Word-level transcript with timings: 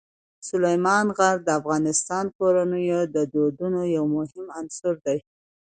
سلیمان 0.49 1.05
غر 1.17 1.35
د 1.43 1.47
افغان 1.59 2.25
کورنیو 2.37 3.01
د 3.15 3.17
دودونو 3.33 3.81
یو 3.95 4.05
مهم 4.15 4.45
عنصر 4.59 4.93
دی. 5.05 5.17